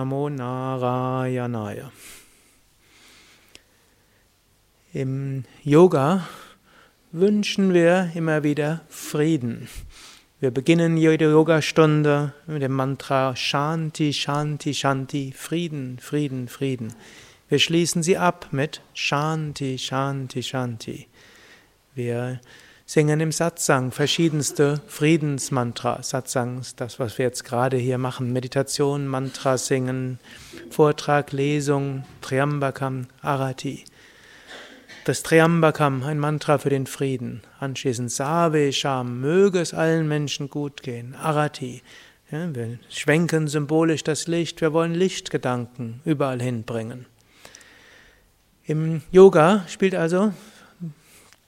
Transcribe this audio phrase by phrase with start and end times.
[0.00, 1.92] Namo Narayanaya.
[4.94, 6.26] Im Yoga
[7.12, 9.68] wünschen wir immer wieder Frieden.
[10.40, 16.94] Wir beginnen jede Yogastunde mit dem Mantra Shanti, Shanti, Shanti, Frieden, Frieden, Frieden.
[17.50, 21.08] Wir schließen sie ab mit Shanti, Shanti, Shanti.
[21.94, 22.40] Wir
[22.92, 26.08] singen im Satsang verschiedenste Friedensmantras.
[26.08, 28.32] Satsang ist das, was wir jetzt gerade hier machen.
[28.32, 30.18] Meditation, Mantra singen,
[30.70, 33.84] Vortrag, Lesung, Triambakam, Arati.
[35.04, 37.42] Das Triambakam, ein Mantra für den Frieden.
[37.60, 41.14] Anschließend Save Sham, möge es allen Menschen gut gehen.
[41.14, 41.82] Arati.
[42.32, 47.06] Ja, wir schwenken symbolisch das Licht, wir wollen Lichtgedanken überall hinbringen.
[48.64, 50.32] Im Yoga spielt also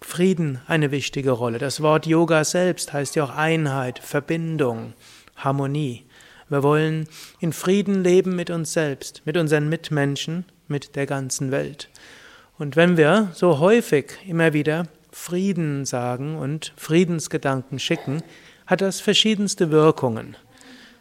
[0.04, 1.58] Frieden eine wichtige Rolle.
[1.58, 4.94] Das Wort Yoga selbst heißt ja auch Einheit, Verbindung,
[5.36, 6.04] Harmonie.
[6.48, 7.08] Wir wollen
[7.40, 11.88] in Frieden leben mit uns selbst, mit unseren Mitmenschen, mit der ganzen Welt.
[12.58, 18.22] Und wenn wir so häufig immer wieder Frieden sagen und Friedensgedanken schicken,
[18.66, 20.36] hat das verschiedenste Wirkungen.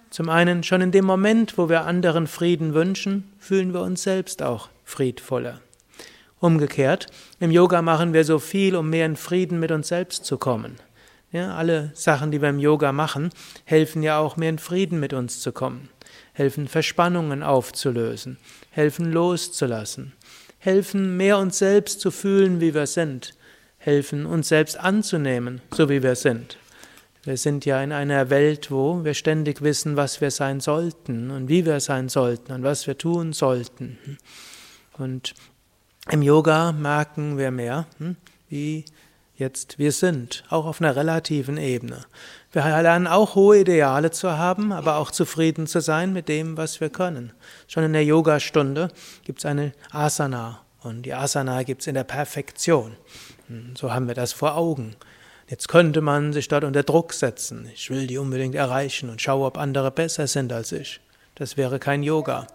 [0.10, 4.44] Zum einen schon in dem Moment, wo wir anderen Frieden wünschen, fühlen wir uns selbst
[4.44, 5.62] auch friedvoller.
[6.42, 7.06] Umgekehrt,
[7.40, 10.78] im Yoga machen wir so viel, um mehr in Frieden mit uns selbst zu kommen.
[11.32, 13.30] Ja, alle Sachen, die wir im Yoga machen,
[13.64, 15.90] helfen ja auch mehr in Frieden mit uns zu kommen,
[16.34, 18.38] helfen Verspannungen aufzulösen,
[18.72, 20.14] helfen loszulassen,
[20.58, 23.36] helfen mehr uns selbst zu fühlen, wie wir sind,
[23.78, 26.58] helfen uns selbst anzunehmen, so wie wir sind.
[27.24, 31.50] Wir sind ja in einer Welt, wo wir ständig wissen, was wir sein sollten und
[31.50, 34.18] wie wir sein sollten und was wir tun sollten.
[34.98, 35.36] Und
[36.10, 38.16] im Yoga merken wir mehr, hm,
[38.50, 38.86] wie
[39.36, 42.06] jetzt wir sind, auch auf einer relativen Ebene.
[42.52, 46.82] Wir lernen auch hohe Ideale zu haben, aber auch zufrieden zu sein mit dem, was
[46.82, 47.34] wir können.
[47.68, 48.90] Schon in der Yogastunde
[49.24, 52.96] gibt es eine Asana und die Asana gibt es in der Perfektion.
[53.48, 54.96] Hm, so haben wir das vor Augen.
[55.48, 57.70] Jetzt könnte man sich dort unter Druck setzen.
[57.74, 61.02] Ich will die unbedingt erreichen und schaue, ob andere besser sind als ich.
[61.36, 62.48] Das wäre kein Yoga.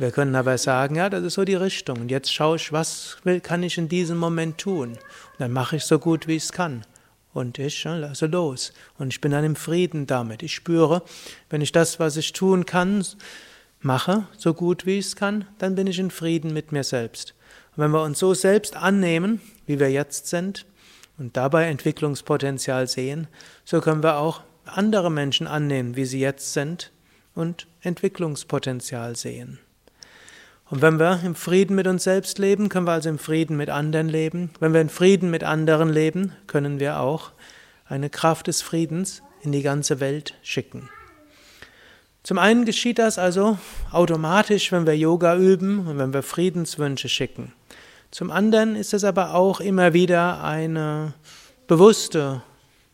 [0.00, 2.00] Wir können aber sagen, ja, das ist so die Richtung.
[2.00, 4.92] Und jetzt schaue ich, was will, kann ich in diesem Moment tun?
[4.92, 4.98] Und
[5.36, 6.86] dann mache ich so gut, wie ich es kann.
[7.34, 8.72] Und ich ja, lasse los.
[8.96, 10.42] Und ich bin dann im Frieden damit.
[10.42, 11.02] Ich spüre,
[11.50, 13.04] wenn ich das, was ich tun kann,
[13.82, 17.34] mache, so gut wie ich es kann, dann bin ich in Frieden mit mir selbst.
[17.76, 20.64] Und wenn wir uns so selbst annehmen, wie wir jetzt sind,
[21.18, 23.26] und dabei Entwicklungspotenzial sehen,
[23.66, 26.90] so können wir auch andere Menschen annehmen, wie sie jetzt sind,
[27.34, 29.58] und Entwicklungspotenzial sehen.
[30.70, 33.70] Und wenn wir im Frieden mit uns selbst leben, können wir also im Frieden mit
[33.70, 34.50] anderen leben.
[34.60, 37.32] Wenn wir in Frieden mit anderen leben, können wir auch
[37.86, 40.88] eine Kraft des Friedens in die ganze Welt schicken.
[42.22, 43.58] Zum einen geschieht das also
[43.90, 47.52] automatisch, wenn wir Yoga üben und wenn wir Friedenswünsche schicken.
[48.12, 51.14] Zum anderen ist es aber auch immer wieder eine
[51.66, 52.42] bewusste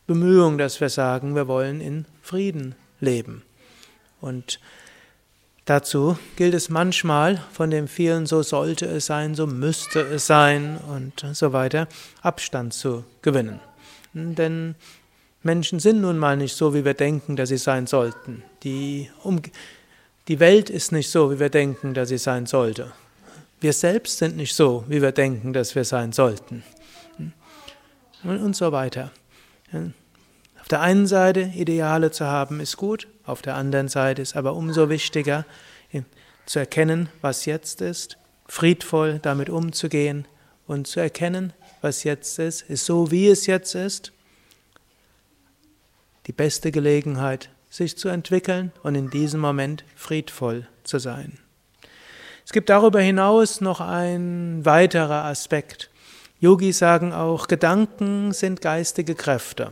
[0.07, 3.43] Bemühung, dass wir sagen, wir wollen in Frieden leben.
[4.19, 4.59] Und
[5.67, 10.77] Dazu gilt es manchmal von dem vielen so sollte es sein, so müsste es sein
[10.77, 11.89] und so weiter
[12.21, 13.59] Abstand zu gewinnen.
[14.13, 14.75] Denn
[15.43, 18.43] Menschen sind nun mal nicht so, wie wir denken, dass sie sein sollten.
[18.63, 19.41] Die, um
[20.29, 22.93] die Welt ist nicht so, wie wir denken, dass sie sein sollte.
[23.59, 26.63] Wir selbst sind nicht so, wie wir denken, dass wir sein sollten.
[28.23, 29.11] Und so weiter.
[30.67, 34.53] Auf der einen Seite Ideale zu haben ist gut, auf der anderen Seite ist aber
[34.53, 35.45] umso wichtiger
[36.45, 38.17] zu erkennen, was jetzt ist,
[38.49, 40.27] friedvoll damit umzugehen
[40.67, 44.11] und zu erkennen, was jetzt ist, ist so, wie es jetzt ist,
[46.25, 51.39] die beste Gelegenheit, sich zu entwickeln und in diesem Moment friedvoll zu sein.
[52.45, 55.89] Es gibt darüber hinaus noch ein weiterer Aspekt.
[56.41, 59.71] Yogis sagen auch, Gedanken sind geistige Kräfte.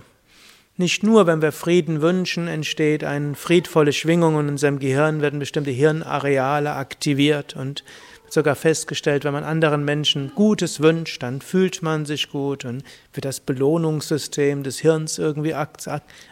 [0.77, 5.71] Nicht nur, wenn wir Frieden wünschen, entsteht eine friedvolle Schwingung in unserem Gehirn, werden bestimmte
[5.71, 7.85] Hirnareale aktiviert und
[8.29, 12.83] sogar festgestellt, wenn man anderen Menschen Gutes wünscht, dann fühlt man sich gut und
[13.13, 15.53] wird das Belohnungssystem des Hirns irgendwie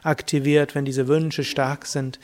[0.04, 2.20] aktiviert, wenn diese Wünsche stark sind.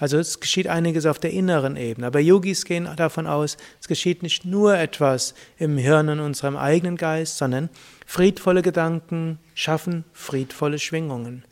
[0.00, 2.06] Also es geschieht einiges auf der inneren Ebene.
[2.06, 6.96] Aber Yogis gehen davon aus, es geschieht nicht nur etwas im Hirn in unserem eigenen
[6.96, 7.68] Geist, sondern
[8.06, 11.44] friedvolle Gedanken schaffen friedvolle Schwingungen.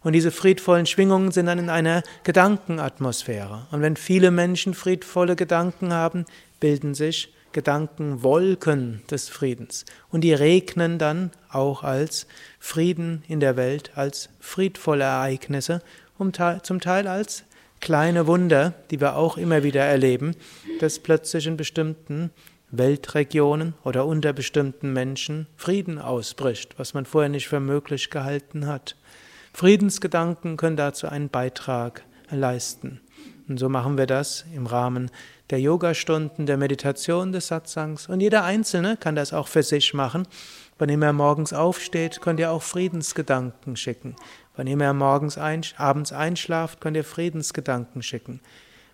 [0.00, 3.66] Und diese friedvollen Schwingungen sind dann in einer Gedankenatmosphäre.
[3.72, 6.24] Und wenn viele Menschen friedvolle Gedanken haben,
[6.60, 9.84] bilden sich Gedankenwolken des Friedens.
[10.10, 12.28] Und die regnen dann auch als
[12.60, 15.82] Frieden in der Welt, als friedvolle Ereignisse,
[16.16, 17.42] um zum Teil als
[17.80, 20.34] kleine Wunder, die wir auch immer wieder erleben,
[20.80, 22.30] dass plötzlich in bestimmten
[22.70, 28.96] Weltregionen oder unter bestimmten Menschen Frieden ausbricht, was man vorher nicht für möglich gehalten hat.
[29.52, 33.00] Friedensgedanken können dazu einen Beitrag leisten.
[33.48, 35.10] Und so machen wir das im Rahmen
[35.48, 38.06] der Yogastunden, der Meditation, des Satsangs.
[38.06, 40.28] Und jeder Einzelne kann das auch für sich machen.
[40.78, 44.14] Wann immer er morgens aufsteht, könnt ihr auch Friedensgedanken schicken.
[44.58, 48.40] Wann immer er morgens ein, abends einschlaft, könnt ihr Friedensgedanken schicken.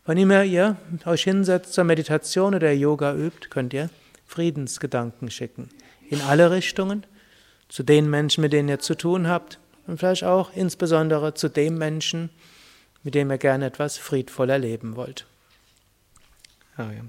[0.04, 0.76] Wann immer ihr
[1.06, 3.88] euch hinsetzt zur Meditation oder Yoga übt, könnt ihr
[4.26, 5.70] Friedensgedanken schicken.
[6.10, 7.06] In alle Richtungen,
[7.70, 11.78] zu den Menschen, mit denen ihr zu tun habt und vielleicht auch insbesondere zu dem
[11.78, 12.28] Menschen,
[13.02, 15.24] mit dem ihr gerne etwas friedvoller leben wollt.
[16.76, 17.08] Ja, wir haben.